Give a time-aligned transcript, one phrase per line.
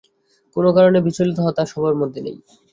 [0.55, 2.37] কোনো কারণে বিচলিত হওয়া তাঁর স্বভাবের মধ্যেই নেই।